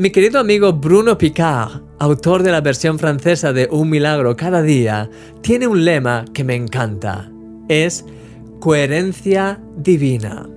[0.00, 5.10] Mi querido amigo Bruno Picard, autor de la versión francesa de Un milagro cada día,
[5.42, 7.30] tiene un lema que me encanta.
[7.68, 8.06] Es
[8.60, 10.48] coherencia divina.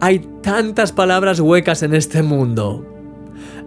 [0.00, 2.86] Hay tantas palabras huecas en este mundo.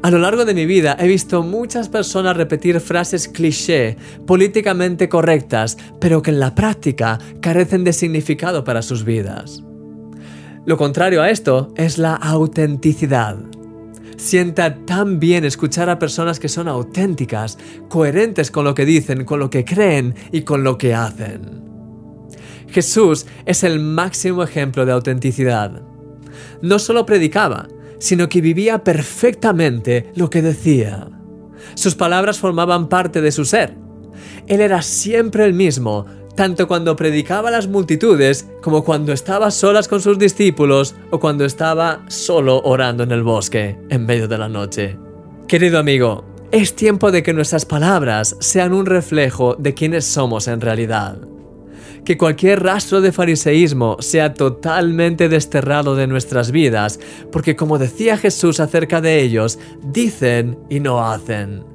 [0.04, 5.78] A lo largo de mi vida he visto muchas personas repetir frases cliché, políticamente correctas,
[6.00, 9.66] pero que en la práctica carecen de significado para sus vidas.
[10.66, 13.38] Lo contrario a esto es la autenticidad.
[14.22, 17.58] Sienta tan bien escuchar a personas que son auténticas,
[17.90, 21.64] coherentes con lo que dicen, con lo que creen y con lo que hacen.
[22.68, 25.82] Jesús es el máximo ejemplo de autenticidad.
[26.62, 31.08] No solo predicaba, sino que vivía perfectamente lo que decía.
[31.74, 33.76] Sus palabras formaban parte de su ser.
[34.46, 39.88] Él era siempre el mismo, tanto cuando predicaba a las multitudes como cuando estaba solas
[39.88, 44.50] con sus discípulos o cuando estaba solo orando en el bosque en medio de la
[44.50, 44.98] noche.
[45.48, 50.62] Querido amigo, es tiempo de que nuestras palabras sean un reflejo de quienes somos en
[50.62, 51.18] realidad
[52.06, 57.00] que cualquier rastro de fariseísmo sea totalmente desterrado de nuestras vidas,
[57.32, 61.71] porque como decía Jesús acerca de ellos, dicen y no hacen.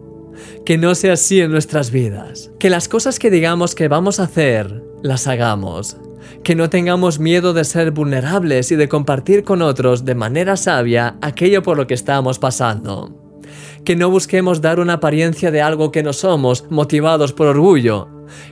[0.64, 2.50] Que no sea así en nuestras vidas.
[2.58, 5.96] Que las cosas que digamos que vamos a hacer, las hagamos.
[6.42, 11.16] Que no tengamos miedo de ser vulnerables y de compartir con otros de manera sabia
[11.20, 13.22] aquello por lo que estamos pasando
[13.86, 18.08] que no busquemos dar una apariencia de algo que no somos, motivados por orgullo,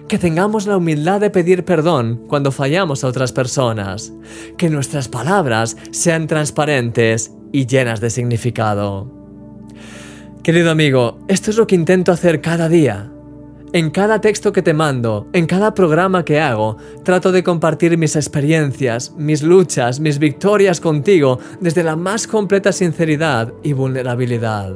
[0.08, 4.12] que tengamos la humildad de pedir perdón cuando fallamos a otras personas,
[4.56, 9.23] que nuestras palabras sean transparentes y llenas de significado.
[10.44, 13.10] Querido amigo, esto es lo que intento hacer cada día.
[13.72, 18.14] En cada texto que te mando, en cada programa que hago, trato de compartir mis
[18.14, 24.74] experiencias, mis luchas, mis victorias contigo desde la más completa sinceridad y vulnerabilidad.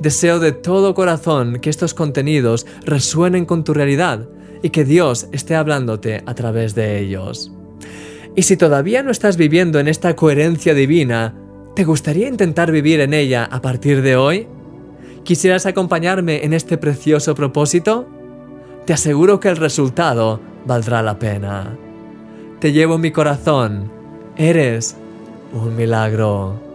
[0.00, 4.28] Deseo de todo corazón que estos contenidos resuenen con tu realidad
[4.64, 7.52] y que Dios esté hablándote a través de ellos.
[8.34, 11.36] Y si todavía no estás viviendo en esta coherencia divina,
[11.76, 14.48] ¿te gustaría intentar vivir en ella a partir de hoy?
[15.28, 18.08] ¿Quisieras acompañarme en este precioso propósito?
[18.86, 21.76] Te aseguro que el resultado valdrá la pena.
[22.60, 23.92] Te llevo en mi corazón.
[24.38, 24.96] Eres
[25.52, 26.67] un milagro.